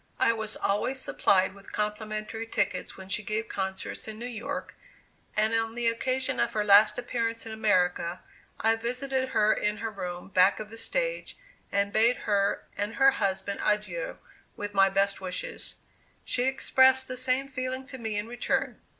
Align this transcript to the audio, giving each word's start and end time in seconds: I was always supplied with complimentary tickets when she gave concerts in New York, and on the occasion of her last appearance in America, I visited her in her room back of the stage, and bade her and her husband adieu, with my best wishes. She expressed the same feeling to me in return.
I 0.19 0.33
was 0.33 0.57
always 0.57 0.99
supplied 0.99 1.53
with 1.53 1.71
complimentary 1.73 2.47
tickets 2.47 2.97
when 2.97 3.07
she 3.07 3.21
gave 3.21 3.47
concerts 3.47 4.07
in 4.07 4.17
New 4.17 4.25
York, 4.25 4.73
and 5.37 5.53
on 5.53 5.75
the 5.75 5.87
occasion 5.89 6.39
of 6.39 6.53
her 6.53 6.63
last 6.63 6.97
appearance 6.97 7.45
in 7.45 7.51
America, 7.51 8.21
I 8.59 8.77
visited 8.77 9.29
her 9.29 9.53
in 9.53 9.77
her 9.77 9.91
room 9.91 10.29
back 10.29 10.59
of 10.59 10.71
the 10.71 10.77
stage, 10.79 11.37
and 11.71 11.93
bade 11.93 12.15
her 12.25 12.63
and 12.75 12.95
her 12.95 13.11
husband 13.11 13.59
adieu, 13.63 14.17
with 14.55 14.73
my 14.73 14.89
best 14.89 15.21
wishes. 15.21 15.75
She 16.25 16.45
expressed 16.45 17.07
the 17.07 17.15
same 17.15 17.47
feeling 17.47 17.85
to 17.85 17.99
me 17.99 18.17
in 18.17 18.25
return. 18.25 18.81